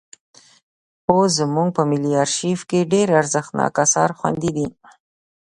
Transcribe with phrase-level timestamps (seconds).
[1.09, 4.67] اوس زموږ په ملي ارشیف کې ډېر ارزښتناک اثار خوندي دي.